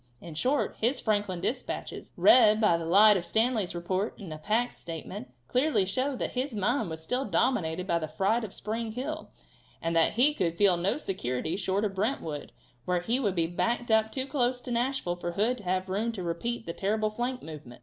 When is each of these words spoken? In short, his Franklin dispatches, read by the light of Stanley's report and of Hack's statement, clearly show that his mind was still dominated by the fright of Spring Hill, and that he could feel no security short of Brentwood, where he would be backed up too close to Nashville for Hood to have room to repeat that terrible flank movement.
In 0.19 0.33
short, 0.33 0.77
his 0.79 0.99
Franklin 0.99 1.41
dispatches, 1.41 2.09
read 2.17 2.59
by 2.59 2.75
the 2.75 2.87
light 2.87 3.17
of 3.17 3.23
Stanley's 3.23 3.75
report 3.75 4.17
and 4.17 4.33
of 4.33 4.43
Hack's 4.45 4.75
statement, 4.77 5.27
clearly 5.47 5.85
show 5.85 6.15
that 6.15 6.31
his 6.31 6.55
mind 6.55 6.89
was 6.89 7.03
still 7.03 7.23
dominated 7.23 7.85
by 7.85 7.99
the 7.99 8.07
fright 8.07 8.43
of 8.43 8.51
Spring 8.51 8.93
Hill, 8.93 9.29
and 9.79 9.95
that 9.95 10.13
he 10.13 10.33
could 10.33 10.57
feel 10.57 10.75
no 10.75 10.97
security 10.97 11.55
short 11.55 11.85
of 11.85 11.93
Brentwood, 11.93 12.51
where 12.85 13.01
he 13.01 13.19
would 13.19 13.35
be 13.35 13.45
backed 13.45 13.91
up 13.91 14.11
too 14.11 14.25
close 14.25 14.59
to 14.61 14.71
Nashville 14.71 15.17
for 15.17 15.33
Hood 15.33 15.59
to 15.59 15.65
have 15.65 15.87
room 15.87 16.11
to 16.13 16.23
repeat 16.23 16.65
that 16.65 16.79
terrible 16.79 17.11
flank 17.11 17.43
movement. 17.43 17.79